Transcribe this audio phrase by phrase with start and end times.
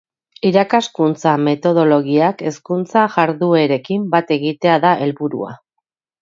[0.49, 5.55] Irakaskuntza metodologiak hezkuntza jarduerekin bat egitea da helburua.